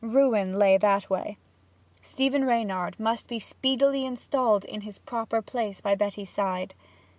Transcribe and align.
Ruin 0.03 0.57
lay 0.57 0.77
that 0.79 1.11
way. 1.11 1.37
Stephen 2.01 2.43
Reynard 2.45 2.99
must 2.99 3.27
be 3.27 3.37
speedily 3.37 4.03
installed 4.03 4.65
in 4.65 4.81
his 4.81 4.97
proper 4.97 5.43
place 5.43 5.79
by 5.79 5.93
Betty's 5.93 6.31
side. 6.31 6.73